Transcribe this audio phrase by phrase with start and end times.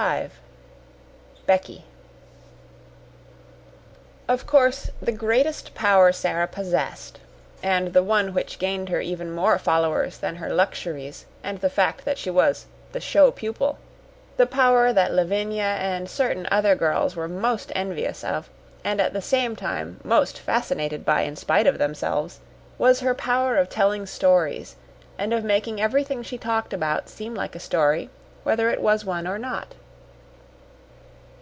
[0.00, 0.32] 5
[1.44, 1.84] Becky
[4.28, 7.20] Of course the greatest power Sara possessed
[7.62, 12.06] and the one which gained her even more followers than her luxuries and the fact
[12.06, 13.78] that she was "the show pupil,"
[14.38, 18.48] the power that Lavinia and certain other girls were most envious of,
[18.82, 22.40] and at the same time most fascinated by in spite of themselves,
[22.78, 24.76] was her power of telling stories
[25.18, 28.08] and of making everything she talked about seem like a story,
[28.44, 29.74] whether it was one or not.